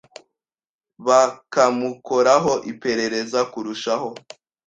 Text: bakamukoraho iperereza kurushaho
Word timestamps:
bakamukoraho 1.07 2.53
iperereza 2.71 3.39
kurushaho 3.51 4.09